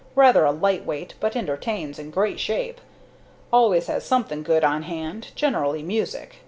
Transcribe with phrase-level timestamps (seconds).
[0.15, 2.81] Rather a light weight, but entertains in great shape.
[3.53, 6.37] Always has something good on hand generally music.